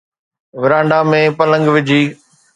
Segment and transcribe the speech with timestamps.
[0.61, 2.01] ورانڊا ۾ پلنگ وجھي